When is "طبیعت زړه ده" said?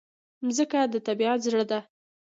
1.07-1.79